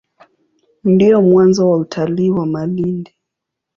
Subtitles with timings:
[0.83, 3.15] Ndio mwanzo wa utalii wa Malindi.